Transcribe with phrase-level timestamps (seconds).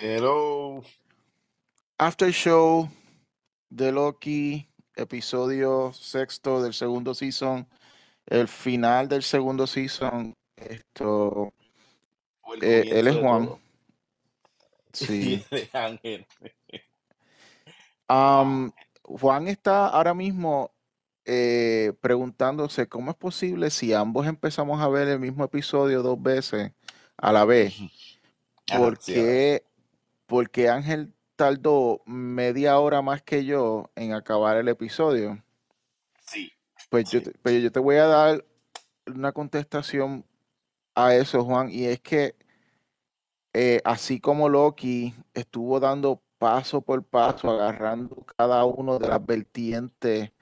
[0.00, 0.82] Hello.
[1.98, 2.90] After Show
[3.70, 7.68] de Loki, episodio sexto del segundo season,
[8.26, 10.34] el final del segundo season.
[10.56, 11.52] Esto,
[12.60, 13.46] eh, él es Juan.
[13.46, 13.60] todo.
[14.92, 15.44] Sí.
[18.08, 18.72] Am,
[19.04, 20.72] Juan está ahora mismo
[21.24, 26.72] eh, preguntándose cómo es posible si ambos empezamos a ver el mismo episodio dos veces
[27.16, 27.74] a la vez.
[28.76, 29.62] ¿Por qué,
[30.26, 35.42] por qué Ángel tardó media hora más que yo en acabar el episodio?
[36.26, 36.52] Sí,
[36.90, 38.44] Pues yo te, pues yo te voy a dar
[39.06, 40.24] una contestación
[40.94, 42.36] a eso, Juan, y es que
[43.52, 50.32] eh, así como Loki estuvo dando paso por paso, agarrando cada uno de las vertientes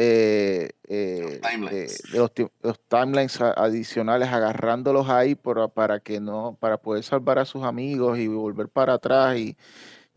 [0.00, 2.02] eh, eh, eh, Timelines.
[2.12, 2.30] de los,
[2.62, 7.64] los timelines a- adicionales, agarrándolos ahí para, para que no, para poder salvar a sus
[7.64, 9.36] amigos y volver para atrás.
[9.36, 9.56] Y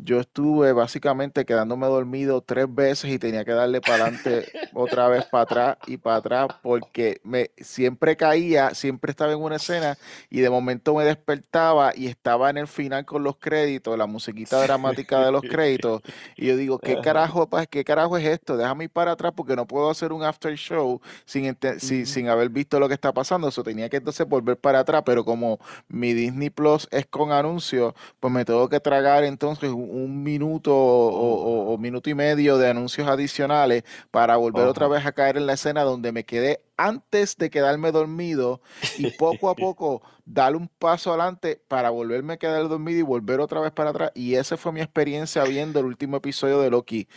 [0.03, 5.25] yo estuve básicamente quedándome dormido tres veces y tenía que darle para adelante otra vez
[5.25, 9.97] para atrás y para atrás porque me siempre caía, siempre estaba en una escena
[10.29, 14.61] y de momento me despertaba y estaba en el final con los créditos, la musiquita
[14.61, 16.01] dramática de los créditos
[16.37, 18.57] y yo digo, ¿qué carajo, qué carajo es esto?
[18.57, 22.05] Déjame ir para atrás porque no puedo hacer un after show sin, ente- si- Ujú.
[22.05, 23.47] sin haber visto lo que está pasando.
[23.47, 27.93] Eso tenía que entonces volver para atrás, pero como mi Disney Plus es con anuncios,
[28.19, 32.13] pues me tengo que tragar entonces un, un minuto o, o- Oh, o minuto y
[32.15, 36.25] medio de anuncios adicionales para volver otra vez a caer en la escena donde me
[36.25, 38.61] quedé antes de quedarme dormido
[38.95, 43.39] y poco a poco darle un paso adelante para volverme a quedar dormido y volver
[43.39, 44.11] otra vez para atrás.
[44.15, 47.07] Y esa fue mi experiencia viendo el último episodio de Loki.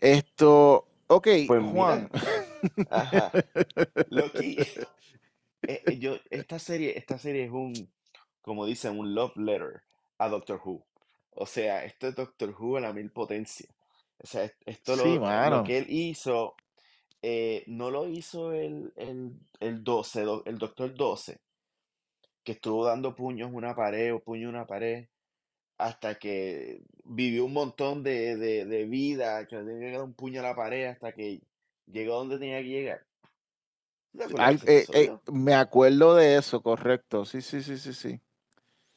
[0.00, 2.10] Esto, ok, Pues Juan.
[2.90, 3.32] ajá.
[4.10, 4.56] Loki,
[5.66, 7.88] eh, eh, yo, esta serie, esta serie es un,
[8.42, 9.82] como dicen, un love letter
[10.18, 10.84] a Doctor Who.
[11.36, 13.68] O sea, esto es Doctor Who a la mil potencia.
[14.18, 16.56] O sea, es- esto Sí, lo, lo que él hizo,
[17.22, 21.40] eh, no lo hizo el, el, el 12, do- el Doctor 12,
[22.44, 25.08] que estuvo dando puños una pared o puño una pared,
[25.78, 30.14] hasta que vivió un montón de, de, de vida, que le tenía que dar un
[30.14, 31.42] puño a la pared hasta que
[31.86, 33.06] llegó donde tenía que llegar.
[34.16, 37.24] ¿Te acuerdas de Al- ese eh, eh, me acuerdo de eso, correcto.
[37.24, 38.20] Sí, sí, sí, sí, sí.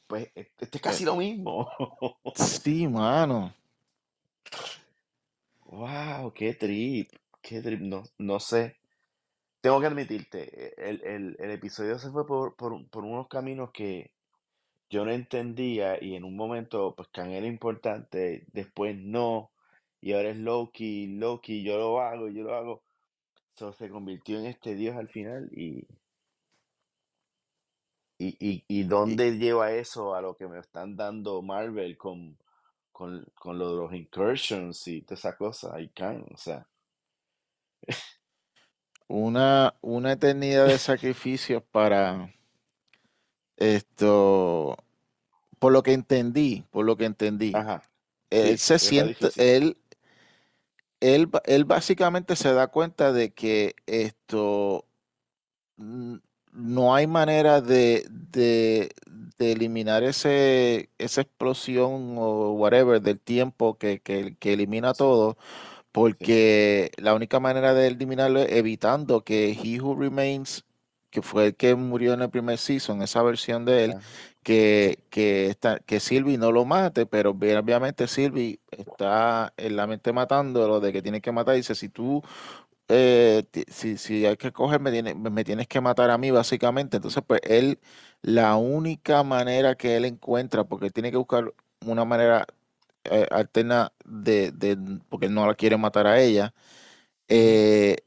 [0.09, 1.69] Pues este es Eh, casi lo mismo.
[2.35, 3.53] sí, mano.
[5.65, 7.11] Wow, qué trip,
[7.43, 8.77] qué trip, no, no sé.
[9.61, 14.11] Tengo que admitirte, el, el, el episodio se fue por, por, por unos caminos que
[14.89, 19.51] yo no entendía y en un momento, pues Kang era importante, después no,
[20.01, 22.83] y ahora es Loki, Loki, yo lo hago, yo lo hago.
[23.53, 25.85] So, se convirtió en este dios al final y,
[28.19, 32.37] y, y, y dónde lleva eso a lo que me están dando Marvel con,
[32.91, 36.67] con, con lo de los incursions y toda esa cosa, y Kang, o sea.
[39.07, 42.33] una, una eternidad de sacrificios para
[43.57, 44.77] esto,
[45.59, 47.51] por lo que entendí, por lo que entendí.
[47.53, 47.81] Ajá,
[48.29, 49.43] Él sí, se siente, difícil.
[49.43, 49.77] él,
[50.99, 54.85] él, él básicamente se da cuenta de que esto
[56.53, 58.91] no hay manera de, de,
[59.37, 65.37] de eliminar ese, esa explosión o whatever del tiempo que, que, que elimina todo,
[66.19, 70.65] sí, porque la única manera de eliminarlo es evitando que He Who Remains,
[71.09, 73.97] que fue el que murió en el primer season, esa versión de él,
[74.43, 80.13] que, que, esta- que Sylvie no lo mate, pero obviamente Sylvie está en la mente
[80.13, 81.55] matándolo de que tiene que matar.
[81.55, 82.21] Dice, si tú
[82.89, 86.17] eh, ti- si, si hay que coger, me, tiene- me me tienes que matar a
[86.17, 86.97] mí, básicamente.
[86.97, 87.79] Entonces, pues él,
[88.21, 91.53] la única manera que él encuentra, porque él tiene que buscar
[91.85, 92.47] una manera
[93.05, 94.77] eh, alterna de, de,
[95.09, 96.53] porque él no la quiere matar a ella.
[97.29, 97.97] eh,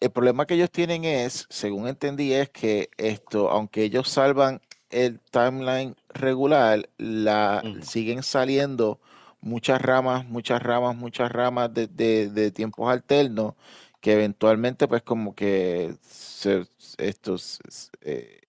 [0.00, 4.60] el problema que ellos tienen es, según entendí, es que esto, aunque ellos salvan
[4.90, 9.00] el timeline regular, la ujú, siguen saliendo
[9.42, 13.54] muchas ramas, muchas ramas, muchas ramas de, de- de tiempos alternos
[14.00, 16.66] que eventualmente pues como que se,
[16.98, 17.36] esto
[18.02, 18.40] eh,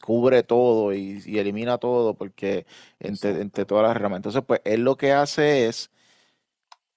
[0.00, 2.66] cubre todo y, y elimina todo porque
[3.00, 4.18] entre, entre todas las ramas.
[4.18, 5.90] Entonces pues él lo que hace es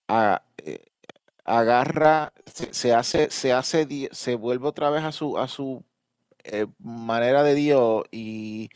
[0.07, 0.85] a- eh,
[1.45, 5.83] agarra, se, se hace, se hace, se vuelve otra vez a su, a su
[6.45, 8.69] eh, manera de Dios y,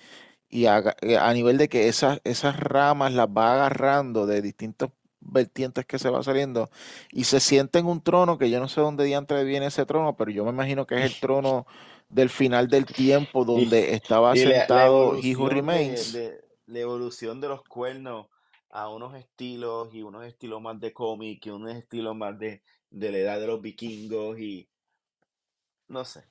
[0.49, 4.91] y aga- eh, a nivel de que esas, esas ramas las va agarrando de distintos
[5.21, 6.69] vertientes que se va saliendo
[7.11, 10.15] y se sienta en un trono que yo no sé dónde diantre viene ese trono,
[10.17, 11.67] pero yo me imagino que es el trono
[12.09, 16.11] del final del tiempo Y, donde estaba y la, la sentado de, Remains.
[16.11, 18.27] de, la evolución de los cuernos
[18.69, 23.11] a unos estilos y unos estilos más de cómic y unos estilos más de, de
[23.11, 24.69] la edad de los vikingos y
[25.87, 26.23] no sé.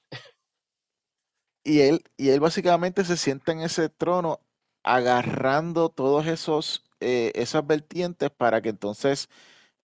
[1.65, 4.41] Y él, y él básicamente se sienta en ese trono
[4.83, 9.29] agarrando todos esos eh, esas vertientes para que entonces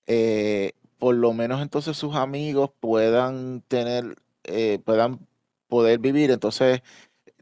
[0.07, 5.21] eh, por lo menos entonces sus amigos puedan tener eh, puedan
[5.69, 6.83] poder vivir entonces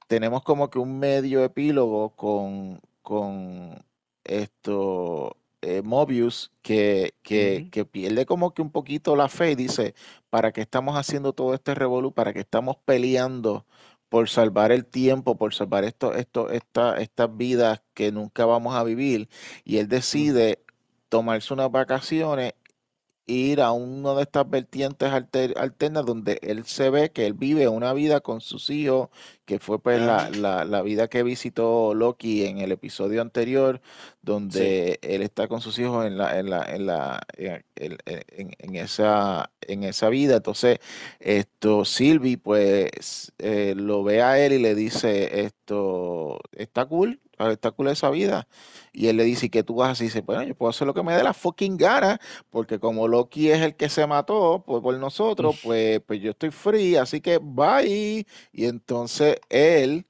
[0.09, 3.83] tenemos como que un medio epílogo con, con
[4.25, 5.37] esto,
[5.85, 9.95] Mobius, que, que, que pierde como que un poquito la fe y dice,
[10.29, 12.13] ¿para qué estamos haciendo todo este revolú?
[12.13, 13.65] ¿Para qué estamos peleando
[14.13, 18.85] por salvar el tiempo, por salvar esto, esto, esta, estas vidas que nunca vamos a
[18.85, 19.29] vivir?
[19.65, 20.61] Y él ujú, decide
[21.11, 22.55] tomarse unas vacaciones
[23.27, 27.69] ir a una de estas vertientes alter- alternas donde él se ve que él vive
[27.69, 29.09] una vida con sus hijos,
[29.47, 33.81] que fue pues la, la, la vida que visitó Loki en el episodio anterior,
[34.49, 37.99] sí, donde él está con sus hijos en la, en la, en la, en, en-
[38.07, 40.37] en- en esa, en esa vida.
[40.37, 40.79] Entonces,
[41.21, 47.71] esto, Sylvie, pues, eh, lo ve a él y le dice, esto, está cool, está
[47.73, 48.47] cool esa vida.
[48.93, 50.05] Y él le dice, ¿y qué tú vas a hacer?
[50.05, 52.21] Y dice, bueno, yo puedo hacer lo que me dé la fucking gana
[52.51, 56.51] porque como Loki es el que se mató por, por nosotros, pues, pues yo estoy
[56.51, 58.27] free, así que bye.
[58.53, 60.07] Y entonces él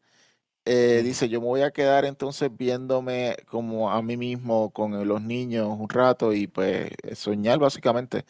[0.64, 5.20] eh, dice, yo me voy a quedar entonces viéndome como a mí mismo con los
[5.23, 8.25] niños un rato y pues soñar básicamente.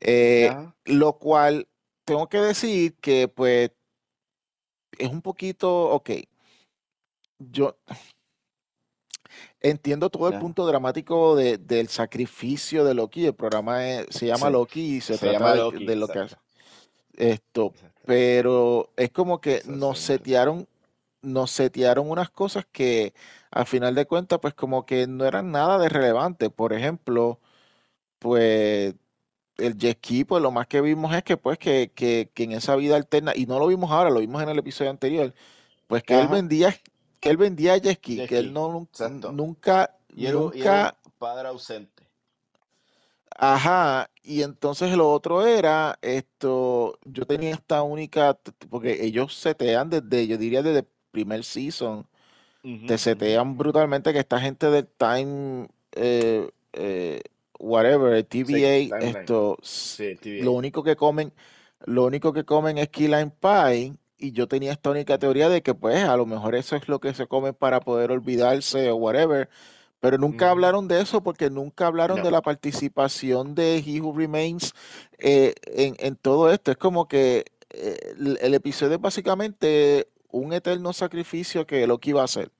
[0.00, 0.50] Eh,
[0.84, 1.68] lo cual
[2.04, 3.70] tengo que decir que pues
[4.98, 6.10] es un poquito, ok,
[7.38, 7.76] yo
[9.60, 13.26] entiendo todo el punto dramático de- del sacrificio de Loki.
[13.26, 14.52] El programa es- se llama sí.
[14.52, 16.36] Loki y se Se llama trata de, Loki, de lo que hace.
[17.16, 20.68] Esto, exacto, pero es como que nos setearon,
[21.22, 23.14] nos setearon unas cosas que
[23.50, 26.50] al final de cuentas, pues como que no eran nada de relevante.
[26.50, 27.40] Por ejemplo,
[28.18, 28.94] pues
[29.58, 32.52] el jet ski, pues lo más que vimos es que pues que, que, que en
[32.52, 35.34] esa vida alterna, y no lo vimos ahora, lo vimos en el episodio anterior,
[35.88, 36.74] pues que él vendía,
[37.20, 39.28] que él vendía jet ski, jet que él no, exacto.
[39.28, 42.08] nunca, Y era, un- y era un nunca padre ausente.
[43.40, 48.34] Ajá, y entonces lo otro era esto, yo tenía esta única,
[48.70, 50.88] porque ellos setean desde, yo diría desde
[51.18, 52.06] primer season,
[52.84, 57.20] te setean brutalmente que esta gente del Time, eh, eh,
[57.58, 61.32] whatever, el TVA, esto, Sí, lo único que comen,
[61.84, 65.62] lo único que comen es key lime pie, y yo tenía esta única teoría de
[65.62, 68.96] que pues a lo mejor eso es lo que se come para poder olvidarse o
[68.96, 69.48] whatever,
[70.00, 74.16] pero nunca hablaron de eso porque nunca hablaron No, de la participación de He Who
[74.16, 74.74] Remains
[75.18, 76.70] eh, en, en todo esto.
[76.70, 82.22] Es como que eh, el, el episodio es básicamente un eterno sacrificio que Loki iba
[82.22, 82.52] a hacer.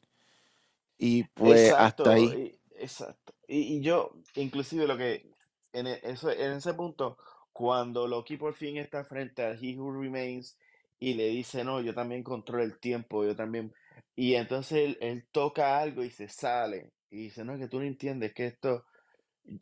[0.99, 2.37] Y pues hasta exacto, ahí.
[2.37, 3.35] y- exacto.
[3.47, 5.31] Y, y yo, inclusive lo que,
[5.73, 7.19] en, e- eso, en ese punto,
[7.53, 10.59] cuando Loki por fin está frente a He Who Remains
[10.99, 13.73] y le dice, no, yo también controlo el tiempo, yo también,
[14.17, 17.85] y entonces él, él toca algo y se sale, y dice, no, que tú no
[17.87, 18.85] entiendes que esto,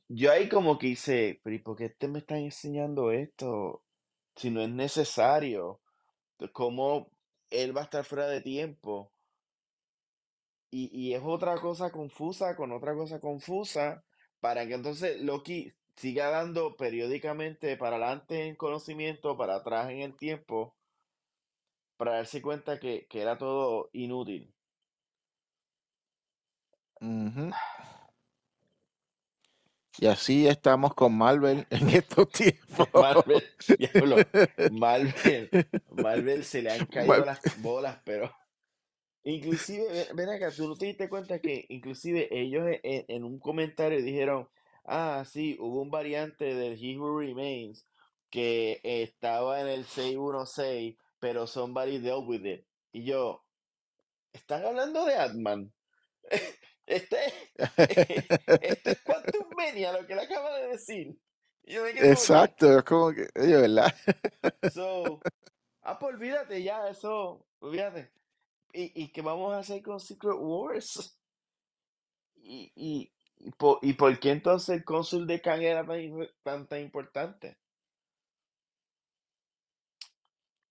[0.09, 3.83] yo ahí como que hice, pero ¿y por qué te me están enseñando esto?
[4.37, 5.81] Si no es necesario,
[6.53, 7.11] ¿cómo
[7.51, 9.13] él va a estar fuera de tiempo?
[10.71, 14.05] Y, y es otra cosa confusa con otra cosa confusa
[14.41, 20.17] para que entonces Loki siga dando periódicamente para adelante en conocimiento, para atrás en el
[20.17, 20.77] tiempo,
[21.97, 24.55] para darse cuenta que, que era todo inútil.
[29.99, 32.89] Y así estamos con Marvel en estos tiempos.
[32.93, 33.43] Marvel,
[33.79, 34.17] diablo,
[34.73, 35.51] Marvel,
[35.91, 38.31] Marvel se le han caído las bolas, pero
[39.25, 43.25] Inclusive, ve- ven acá, tú no te diste cuenta que inclusive ellos e- e- en,
[43.25, 44.49] un comentario dijeron,
[44.85, 47.85] ah, sí, hubo un variante del He Who Remains
[48.31, 52.65] que estaba en el 616, pero somebody dealt with it.
[52.93, 53.43] Y yo,
[54.33, 55.73] ¿están hablando de Ant-Man?
[56.87, 57.19] Este,
[58.63, 61.19] esto es Quantum Mania, lo que él acaba de decir.
[61.65, 63.93] Yo me Exacto, es como que, oye, ¿verdad?
[64.73, 65.21] so,
[65.83, 68.13] ah, pues olvídate ya, eso, olvídate.
[68.73, 71.19] ¿Y, y qué vamos a hacer con Secret Wars?
[72.37, 76.69] ¿Y, y, y, po- y por qué entonces el cónsul de Kang era tan, tan,
[76.69, 77.57] tan importante?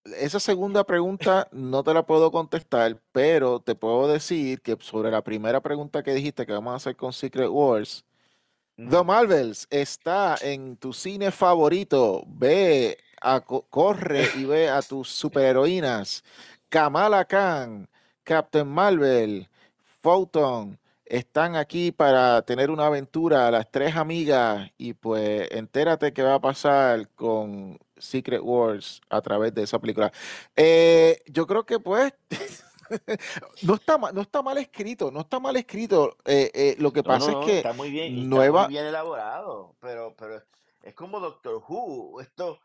[0.05, 5.24] Esa segunda pregunta no te la puedo contestar, pero te puedo decir que sobre la
[5.24, 8.05] primera pregunta que dijiste que vamos a hacer con Secret Wars,
[8.77, 9.05] The Ujú.
[9.05, 12.24] Marvels está en tu cine favorito.
[12.27, 16.24] Ve, a, co- corre y ve a tus superheroínas.
[16.69, 17.89] Kamala Khan,
[18.24, 19.47] Captain Marvel,
[20.01, 26.35] Photon, están aquí para tener una aventura, las tres amigas, y pues entérate qué va
[26.35, 30.11] a pasar con Secret Wars a través de esa película.
[30.55, 32.13] Eh, yo creo que pues
[33.61, 36.17] no está mal, no está mal escrito, no está mal escrito.
[36.25, 38.49] Eh, eh, lo que No, pasa no, es que está muy bien, y está muy
[38.49, 40.41] nueva, bien elaborado, pero, pero
[40.81, 42.59] es como Doctor Who, esto,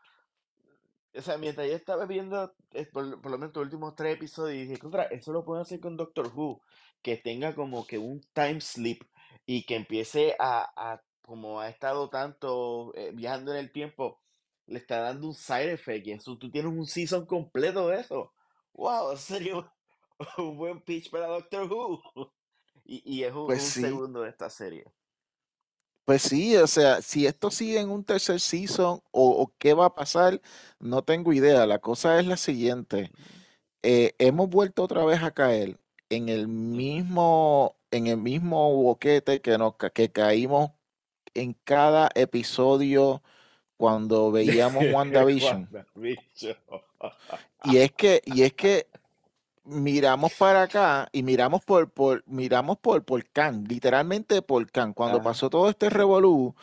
[1.15, 4.69] o sea, mientras yo estaba viendo eh, por, por lo menos los últimos tres episodios,
[4.69, 6.63] dije, contra, eso lo pueden hacer con Doctor Who,
[7.03, 9.03] que tenga como que un time slip
[9.47, 14.21] y que empiece a, a como ha estado tanto eh, viajando en el tiempo,
[14.71, 18.33] le está dando un side effect y eso, tú tienes un season completo de eso.
[18.75, 19.67] Wow, sería un,
[20.39, 22.03] un buen pitch para Doctor Who.
[22.85, 24.85] Y, y es un, pues un sí, segundo de esta serie.
[26.05, 29.87] pues sí, o sea, si esto sigue en un tercer season o, o qué va
[29.87, 30.41] a pasar,
[30.81, 31.67] no tengo idea.
[31.67, 33.13] La cosa es la siguiente.
[33.83, 39.59] Eh, hemos vuelto otra vez a caer en el mismo, en el mismo boquete que
[39.59, 40.73] nos que caímos
[41.35, 43.23] en cada episodio
[43.81, 45.67] cuando veíamos WandaVision.
[47.65, 48.87] Y es que, y es que
[49.65, 53.25] miramos para acá y miramos por, por, miramos por, por
[53.67, 54.93] literalmente por Khan.
[54.93, 56.55] Cuando Ajá, pasó todo este revolú,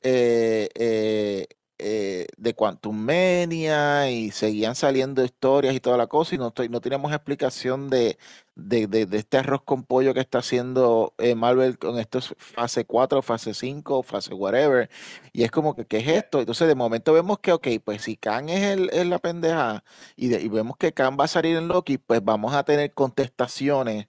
[0.00, 1.48] eh, eh,
[1.80, 6.68] eh, de Quantum Mania y seguían saliendo historias y toda la cosa y no, estoy-
[6.68, 8.18] no tenemos explicación de,
[8.54, 12.34] de, de- de este arroz con pollo que está haciendo eh, Marvel con esto es
[12.38, 14.90] fase 4 fase 5 fase whatever.
[15.32, 16.40] Y es como que, ¿qué es esto?
[16.40, 19.84] Entonces de momento vemos que, ok, pues si Khan es, el, es la pendeja
[20.16, 22.92] y, de- y vemos que Khan va a salir en Loki, pues vamos a tener
[22.94, 24.08] contestaciones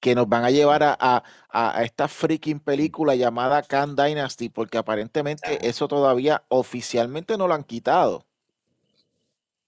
[0.00, 4.78] que nos van a llevar a, a- a- esta freaking película llamada Khan Dynasty, porque
[4.78, 8.24] aparentemente eso todavía oficialmente no lo han quitado.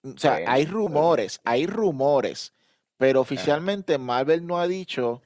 [0.03, 2.53] O sea, hay rumores, hay rumores,
[2.97, 5.21] pero oficialmente Marvel no ha dicho,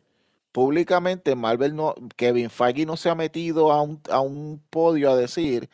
[0.51, 5.17] públicamente Marvel no, Kevin Feige no se ha metido a un, a un podio a
[5.17, 5.69] decir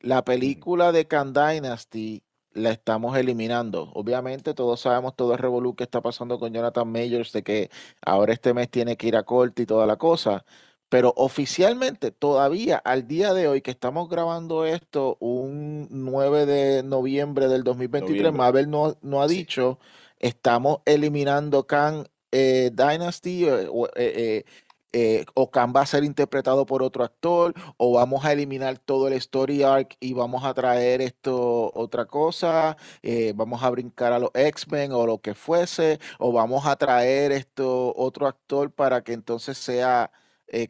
[0.00, 2.22] la película de Khan Dynasty
[2.52, 3.90] la estamos eliminando.
[3.94, 7.70] Obviamente todos sabemos todo el revolú que está pasando con Jonathan Majors de que
[8.04, 10.44] ahora este mes tiene que ir a corte y toda la cosa.
[10.88, 17.48] Pero oficialmente todavía al día de hoy que estamos grabando esto un 9 de noviembre
[17.48, 18.38] del 2023, Noviembre.
[18.38, 19.78] Marvel no, no ha dicho
[20.20, 24.44] estamos eliminando Khan eh, Dynasty eh, eh,
[24.92, 29.08] eh, o Khan va a ser interpretado por otro actor o vamos a eliminar todo
[29.08, 34.18] el story arc y vamos a traer esto otra cosa, eh, vamos a brincar a
[34.18, 39.12] los X-Men o lo que fuese, o vamos a traer esto otro actor para que
[39.12, 40.10] entonces sea...
[40.52, 40.68] eh,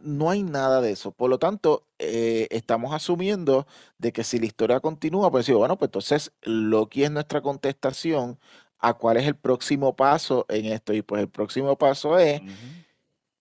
[0.00, 1.12] no hay nada de eso.
[1.12, 3.66] Por lo tanto, eh, estamos asumiendo
[3.98, 8.38] de que si la historia continúa, pues digo, bueno, pues entonces Loki es nuestra contestación
[8.78, 10.92] a cuál es el próximo paso en esto.
[10.94, 12.40] Y pues el próximo paso es.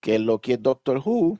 [0.01, 1.39] Que Loki es Doctor Who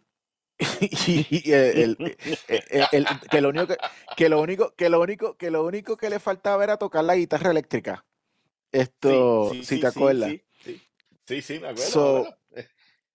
[1.30, 2.02] y, el,
[2.48, 3.78] el- el- que lo único que,
[4.16, 7.16] que lo único que lo único que lo único que le faltaba era tocar la
[7.16, 8.06] guitarra eléctrica.
[9.02, 10.20] Sí, Esto, sí, si sí, te sí, acuerdas.
[10.20, 10.82] sí, sí.
[11.28, 12.38] Sí, sí, me acuerdo, me So, acuerdo.
[12.56, 12.68] Eh,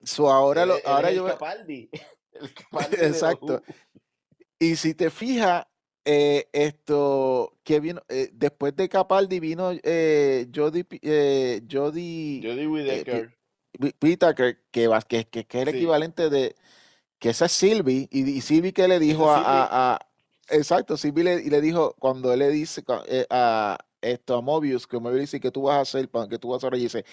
[0.05, 1.91] so ahora Él, lo, ahora el yo Capaldi.
[2.55, 3.63] Capaldi exacto.
[4.59, 5.67] Y si te fijas,
[6.05, 10.47] eh, esto que vino eh, después de Capaldi vino eh,
[10.89, 11.61] Pi- eh,
[12.87, 13.36] eh, Pi- Whittaker.
[13.79, 15.77] Pi- Whittaker, que, va- que, que, que es el Sí.
[15.79, 16.55] equivalente de
[17.19, 20.07] que esa es Sylvie, y, y Sylvie que le dijo a, a- a-
[20.51, 24.87] exacto, Sylvie le, y le dijo, cuando él le dice eh, a esto a Mobius,
[24.87, 27.05] que Mobius dice que tú vas a hacer, que tú vas a hacer, y dice,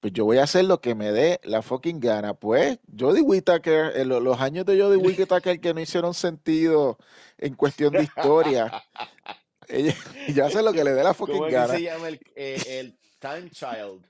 [0.00, 2.34] pues yo voy a hacer lo que me dé la fucking gana.
[2.34, 4.96] Pues Jodie Whittaker, en lo- los años de Jodie
[5.28, 6.98] Whittaker que no hicieron sentido
[7.38, 8.82] en cuestión de historia,
[9.68, 9.94] ella
[10.34, 11.74] ya hace lo que le dé la ¿Cómo fucking gana.
[11.74, 14.06] se llama el, eh, el Time Child?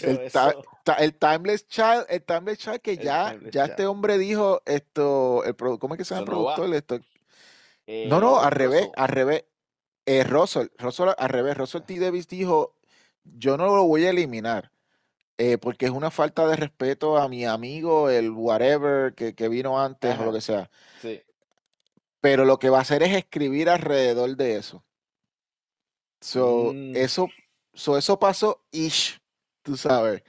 [0.00, 0.62] El, ta- eso.
[0.84, 3.70] ta- el Timeless Child, el Timeless Child que El ya, ya Child.
[3.70, 6.74] este hombre dijo esto, el, ¿cómo es que se llama el no productor?
[6.74, 7.00] Esto,
[8.02, 8.52] no, Eh, no, al Russell.
[8.52, 9.44] revés, al revés.
[10.06, 11.56] Eh, Russell, Russell al revés.
[11.56, 11.98] Russell T.
[11.98, 12.74] Davis dijo,
[13.24, 14.72] yo no lo voy a eliminar,
[15.38, 19.80] eh, porque es una falta de respeto a mi amigo, el whatever que, que vino
[19.82, 20.70] antes o lo que sea.
[20.96, 21.22] Sí.
[22.20, 24.84] Pero lo que va a hacer es escribir alrededor de eso.
[26.20, 27.28] So, Mm, eso,
[27.74, 29.20] so, eso pasó ish,
[29.68, 30.22] tú sabes.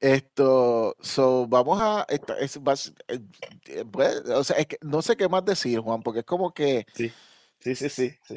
[0.00, 3.20] Esto, so, vamos a, esta- es, vas- eh,
[3.66, 6.52] eh, pues, o sea, es que no sé qué más decir, Juan, porque es como
[6.54, 7.12] que sí.
[7.60, 8.36] Sí, sí, sí, sí.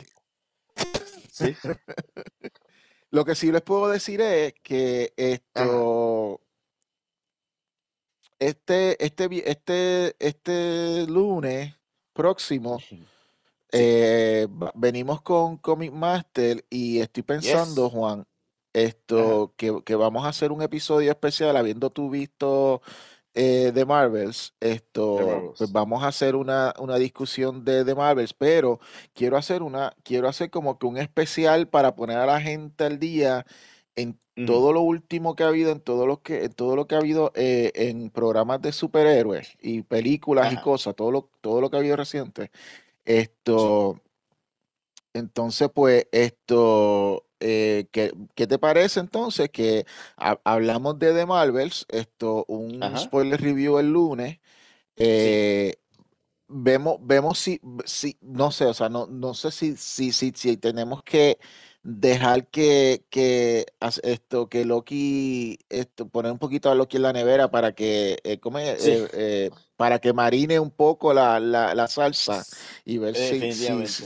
[1.32, 1.56] Sí.
[3.12, 5.34] lo que sí les puedo decir es que Ajá.
[5.34, 6.42] esto,
[8.40, 11.76] este, este, este, este lunes
[12.14, 13.06] próximo, Sí.
[13.72, 17.94] eh, venimos con Comic Master y estoy pensando, Yes.
[17.94, 18.26] Juan.
[18.74, 22.82] Esto, que, que vamos a hacer un episodio especial, habiendo tú visto
[23.34, 28.34] eh, de Marvels, The esto, pues vamos a hacer una, una discusión de, de Marvels,
[28.34, 28.80] pero
[29.14, 33.00] quiero hacer una, quiero hacer como que un especial para poner a la gente al
[33.00, 33.46] día
[33.96, 36.96] en todo lo último que ha habido, en todo lo que, en todo lo que
[36.96, 41.70] ha habido eh, en programas de superhéroes y películas y cosas, todo lo, todo lo
[41.70, 42.52] que ha habido reciente.
[42.54, 42.60] Sí.
[43.06, 44.02] Esto,
[45.14, 49.86] entonces, pues, esto, eh, ¿qué, qué te parece entonces que
[50.18, 52.98] ha- hablamos de The Marvels, esto, un Ajá.
[53.00, 54.40] spoiler review el lunes,
[54.98, 55.06] Sí.
[55.06, 55.76] eh,
[56.48, 60.58] vemos, vemos si, si, no sé, o sea, no, no sé si, si, si, si
[60.58, 61.40] tenemos que
[61.84, 63.66] dejar que, que
[64.04, 68.40] esto, que Loki, esto, poner un poquito a Loki en la nevera para que, eh.
[68.78, 72.48] Eh, eh, para que marine un poco la, la, la salsa
[72.86, 74.06] y ver si, si-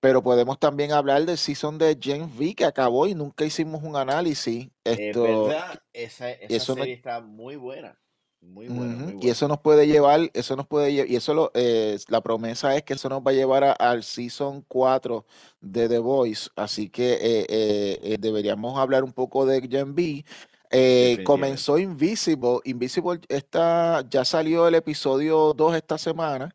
[0.00, 3.96] pero podemos también hablar del season de Gen V que acabó y nunca hicimos un
[3.96, 4.68] análisis.
[4.84, 7.98] Es Esto, verdad, esa, eso no, serie está muy buena.
[8.40, 11.50] Muy buena, muy Y eso nos puede llevar, eso nos puede llevar, y eso lo,
[11.54, 15.26] eh, la promesa es que eso nos va a llevar a- al season 4
[15.60, 20.24] de The Voice, así que eh, eh, eh, deberíamos hablar un poco de Gen V.
[20.70, 26.54] Eh, comenzó Invisible, Invisible está, ya salió el episodio 2 esta semana,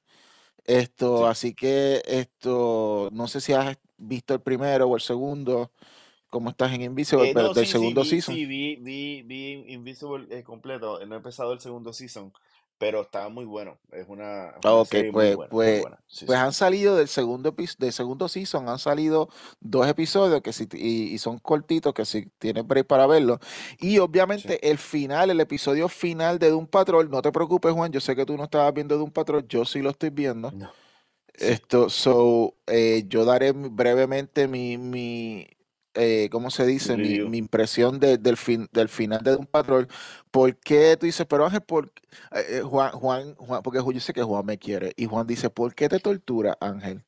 [0.66, 1.24] esto, Sí.
[1.28, 5.72] así que esto, no sé si has visto el primero o el segundo,
[6.30, 8.36] cómo estás en Invisible, Eh, pero del sí, segundo vi, season.
[8.36, 11.06] sí, vi, vi, vi Invisible eh, completo.
[11.06, 12.34] No he empezado el segundo season,
[12.84, 13.80] pero está muy bueno.
[13.92, 16.02] Es una, una Ok, serie muy pues, muy pues, buena.
[16.08, 16.40] Sí, pues sí.
[16.40, 19.28] han salido del segundo, del segundo season, han salido
[19.60, 23.40] dos episodios que si, y, y son cortitos, que si tienes break para verlo.
[23.80, 23.98] Y
[24.32, 24.50] Sí.
[24.50, 28.16] obviamente el final, el episodio final de Doom Patrol, no te preocupes, Juan, yo sé
[28.16, 30.54] que tú no estabas viendo Doom Patrol, yo sí lo estoy viendo.
[30.54, 30.74] No.
[31.34, 35.48] Esto, so, eh, yo daré brevemente mi, mi
[35.96, 36.98] eh, ¿cómo se dice?
[36.98, 39.88] Mi, impresión de- del, fin, del final de Doom Patrol.
[40.32, 41.92] ¿Por qué tú dices, pero Ángel, por,
[42.32, 45.50] eh, eh, Juan, Juan, Juan, porque yo sé que Juan me quiere, y Juan dice,
[45.50, 47.04] ¿por qué te tortura, Ángel?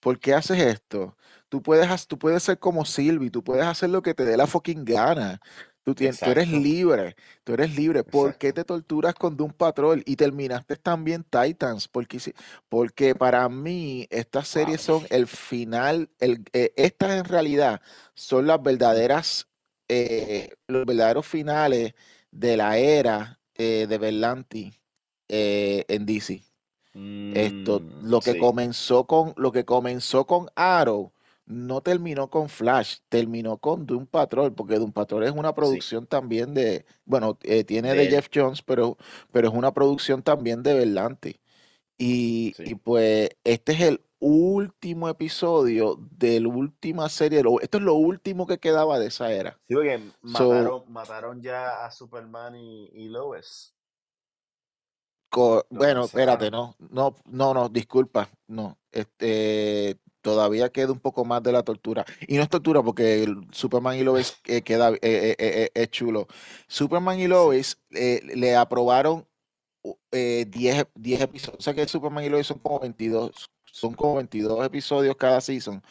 [0.00, 1.16] ¿Por qué haces esto?
[1.48, 4.46] Tú puedes, tú puedes ser como Silvi, tú puedes hacer lo que te dé la
[4.46, 5.40] fucking gana.
[5.84, 8.04] Tú, tien- tú eres libre, tú eres libre.
[8.04, 11.88] ¿Por qué te torturas con Doom Patrol y terminaste también Titans?
[11.88, 12.18] Porque,
[12.68, 14.62] porque para mí estas Wow.
[14.64, 17.80] series son el final, el, eh, estas en realidad
[18.14, 19.48] son las verdaderas,
[19.88, 21.94] eh, los verdaderos finales
[22.30, 24.72] de la era eh, de Berlanti
[25.28, 26.42] en DC.
[27.30, 28.36] Esto, Mm, lo que sí.
[28.36, 31.12] comenzó con, lo que comenzó con Arrow,
[31.46, 35.80] no terminó con Flash, terminó con Doom Patrol, porque Doom Patrol es una Sí.
[35.80, 38.08] producción también de, bueno, eh, tiene De.
[38.08, 38.96] Jeff Jones, pero,
[39.32, 41.40] pero es una producción también de Berlanti.
[41.98, 48.46] Y, pues este es el último episodio de la última serie, esto es lo último
[48.46, 49.60] que quedaba de esa era.
[49.68, 53.74] Sí, porque So, mataron, ya a Superman y, y Lois.
[55.30, 61.42] Co- bueno, espérate, no, no, no, no, disculpa, no, este, todavía queda un poco más
[61.42, 62.04] de la tortura.
[62.26, 66.26] Y no es tortura porque el Superman y Lois eh, queda, eh, eh, es chulo.
[66.68, 67.26] Superman y.
[67.28, 69.26] Lois le aprobaron
[69.82, 71.58] u- eh, 10, 10 episodios.
[71.58, 75.82] O sea que Superman y Lois son como 22, son como 22 episodios cada season.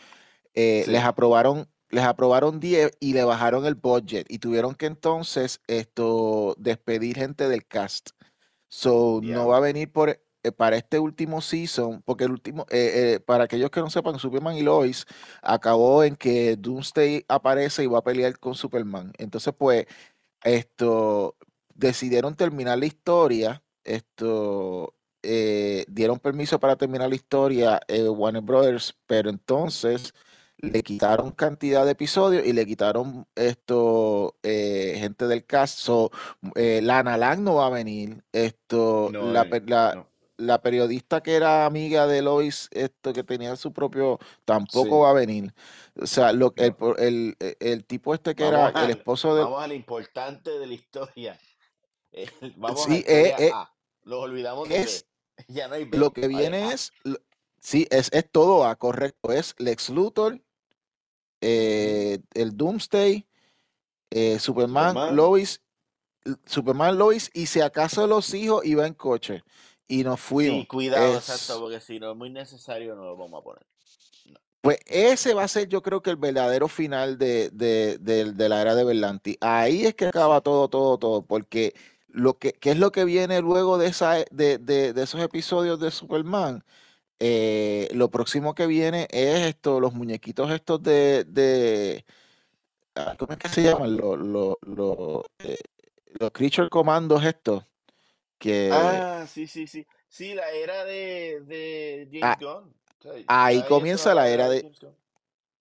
[0.53, 6.55] Les aprobaron, les aprobaron 10 y le bajaron el budget y tuvieron que entonces esto
[6.57, 8.11] despedir gente del cast.
[8.69, 13.15] So, no va a venir por, eh, para este último season, porque el último, eh,
[13.15, 15.05] eh, para aquellos que no sepan, Superman y Lois
[15.41, 19.13] acabó en que Doomsday aparece y va a pelear con Superman.
[19.17, 19.85] Entonces, pues,
[20.43, 21.35] esto,
[21.75, 29.29] decidieron terminar la historia, esto, eh, dieron permiso para terminar la historia Warner Brothers, pero
[29.29, 30.13] entonces
[30.61, 35.79] le quitaron cantidad de episodios y le quitaron esto eh, gente del cast.
[35.79, 36.11] So,
[36.55, 38.23] eh, Lana Lang no va a venir.
[38.31, 40.10] Esto, No la, la, No.
[40.41, 45.01] La periodista que era amiga de Lois, esto que tenía su propio, tampoco Sí.
[45.03, 45.53] va a venir.
[46.01, 49.43] O sea, lo, el, el, el- el tipo este que era el al, esposo de...
[49.43, 51.39] vamos a lo importante de la historia.
[52.57, 53.73] Vamos a Sí, eh, historia eh, A.
[54.03, 55.05] Nos olvidamos de es
[55.37, 55.43] B.
[55.47, 55.97] Ya no hay B.
[55.97, 56.73] lo que viene A.
[56.73, 57.19] es, lo-
[57.61, 59.31] sí, es, es todo A, correcto.
[59.31, 60.41] Es Lex Luthor,
[61.41, 63.27] eh, el Doomsday,
[64.11, 65.15] eh, Superman, Superman.
[65.15, 65.61] Lois,
[66.45, 69.43] Superman, Lois, y si acaso los hijos iban en coche.
[69.91, 70.67] Y nos Sí, fuimos.
[70.67, 73.65] cuidado, exacto, porque si no es muy necesario, no lo vamos a poner.
[74.25, 74.39] No.
[74.61, 78.49] pues ese va a ser, yo creo que el verdadero final de, de, de- de
[78.49, 79.37] la era de Berlanti.
[79.41, 80.43] Ahí es que acaba Sí.
[80.45, 81.73] todo, todo, todo, porque
[82.07, 85.79] lo que, ¿qué es lo que viene luego de, esa, de, de, de esos episodios
[85.79, 86.63] de Superman?
[87.19, 92.05] Eh, lo próximo que viene es esto, los muñequitos estos de, de
[92.95, 93.97] ah, ¿cómo es que se llaman?
[93.97, 95.57] Los, los, los, eh,
[96.19, 97.63] los Creature Commandos estos.
[98.41, 99.85] Que Ah, sí, sí, sí.
[100.09, 102.73] Sí, la era de, de James ah, Gunn.
[102.99, 104.71] O sea, ahí comienza la era de de,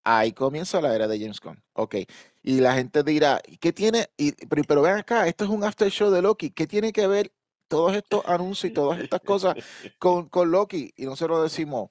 [0.02, 1.62] ahí comienza la era de James Gunn.
[1.74, 1.96] Ok.
[2.42, 4.08] Y la gente dirá, "¿Y ¿qué tiene?
[4.16, 6.50] Y, pero, pero vean acá, esto es un after show de Loki.
[6.50, 7.32] ¿Qué tiene que ver
[7.68, 9.54] todos estos anuncios y todas estas cosas
[9.98, 10.92] con, con Loki?
[10.96, 11.90] Y nosotros decimos,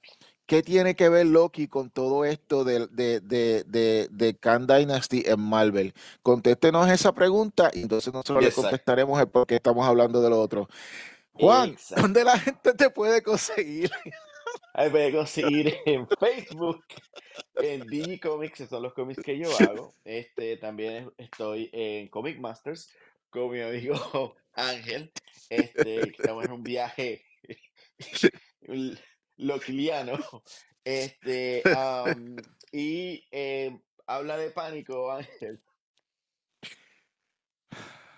[0.50, 5.22] ¿qué tiene que ver Loki con todo esto de, de, de, de, de Khan Dynasty
[5.24, 5.94] en Marvel?
[6.24, 10.40] Contéstenos esa pregunta y entonces nosotros le contestaremos el por qué estamos hablando de lo
[10.40, 10.68] otro.
[11.34, 12.02] Juan, Exacto.
[12.02, 13.92] ¿dónde la gente te puede conseguir?
[14.74, 16.82] Ahí puede conseguir en Facebook,
[17.54, 19.94] en Digicomics, que son los cómics que yo hago.
[20.04, 22.92] Este, también estoy en Comic Masters
[23.30, 25.12] con mi amigo Ángel.
[25.48, 27.24] Este, estamos en un viaje
[29.40, 30.12] loquiliano.
[30.82, 31.62] Este,
[32.72, 35.60] y eh, habla de pánico, Ángel.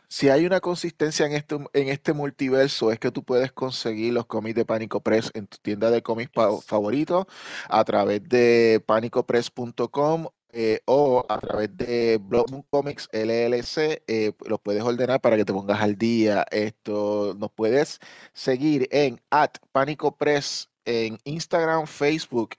[0.08, 4.26] Si hay una consistencia en este, en este multiverso, es que tú puedes conseguir los
[4.26, 6.30] cómics de Pánico Press en tu tienda de cómics
[6.66, 7.26] favorito
[7.68, 14.02] a través de panicopress.com eh, o a través de Blockmoon Comics LLC.
[14.06, 16.44] eh, los puedes ordenar para que te pongas al día.
[16.50, 17.98] Esto nos puedes
[18.34, 22.50] seguir en at Pánico Press en Instagram, Facebook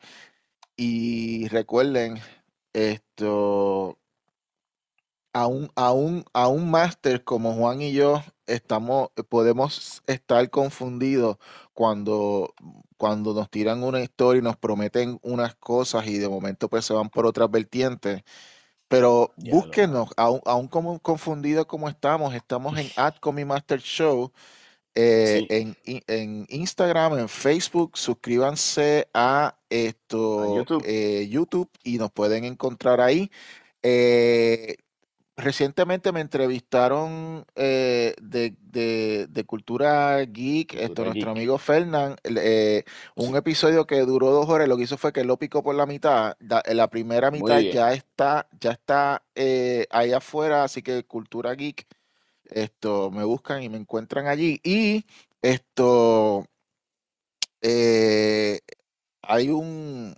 [0.75, 2.19] y recuerden
[2.73, 3.97] esto
[5.33, 11.37] a un, a un, a un máster como Juan y yo estamos, podemos estar confundidos
[11.73, 12.53] cuando,
[12.97, 16.93] cuando nos tiran una historia y nos prometen unas cosas y de momento pues se
[16.93, 18.23] van por otras vertientes.
[18.87, 24.31] Pero búsquenos, aún, aún como confundidos como estamos, estamos en at Comic Master Show
[24.95, 25.75] eh, Sí, en,
[26.07, 30.83] en Instagram, en Facebook, suscríbanse a a esto YouTube.
[30.85, 33.31] eh, YouTube y nos pueden encontrar ahí.
[33.81, 34.77] Eh,
[35.35, 41.37] recientemente me entrevistaron de, de- de Cultura Geek, esto, nuestro Geek.
[41.37, 42.15] amigo Fernán,
[43.15, 45.75] un Sí, episodio que duró dos horas, lo que hizo fue que lo picó por
[45.75, 46.35] la mitad.
[46.39, 49.23] Da- la primera mitad ya está, ya está
[49.89, 51.87] ahí afuera, así que Cultura Geek,
[52.53, 54.59] esto, me buscan y me encuentran allí.
[54.63, 55.05] Y
[55.41, 56.45] esto,
[57.61, 58.59] eh,
[59.21, 60.15] hay un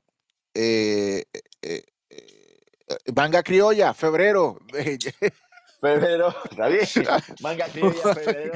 [0.53, 1.25] eh,
[1.61, 4.59] eh, eh, manga criolla, febrero.
[5.81, 6.85] Febrero, está bien.
[7.41, 8.53] Manga criolla, febrero,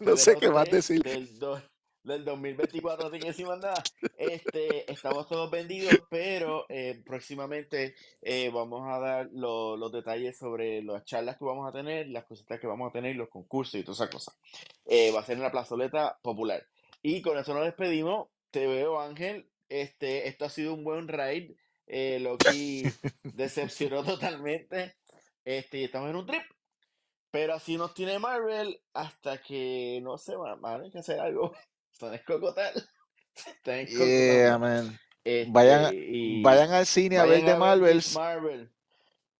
[0.00, 1.02] no sé febrero qué más 3 decir.
[1.02, 1.62] del, do-
[2.04, 3.82] del 2024, así que decir más nada.
[4.16, 10.82] Este, estamos todos vendidos, pero eh, próximamente eh, vamos a dar lo- los detalles sobre
[10.82, 13.82] las charlas que vamos a tener, las cositas que vamos a tener, los concursos y
[13.84, 14.38] todas esas cosas.
[14.86, 16.66] Eh, va a ser en la plazoleta popular.
[17.02, 18.28] Y con eso nos despedimos.
[18.50, 19.48] Te veo, Ángel.
[19.68, 21.52] Este, esto ha sido un buen raid.
[21.86, 22.84] Eh, Loki
[23.22, 24.96] decepcionó totalmente.
[25.44, 26.42] Este, y estamos en un trip.
[27.30, 31.54] Pero así nos tiene Marvel hasta que no sé, van a que hacer algo.
[31.92, 32.88] Están escocotal.
[33.34, 34.58] Están Yeah, escocotando.
[34.58, 34.98] man.
[35.52, 38.70] Vayan, Este, y vayan al cine a ver vayan de a ver Miss Marvels Marvel.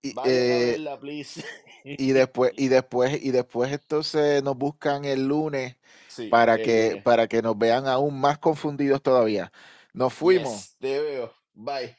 [0.03, 1.45] y, Vayan a eh, verla, please.
[1.85, 5.77] y después y después y después entonces nos buscan el lunes
[6.09, 9.53] Sí, para el que para que nos vean aún más confundidos todavía.
[9.93, 10.53] Nos fuimos.
[10.53, 11.35] Yes, te veo.
[11.55, 11.97] Bye.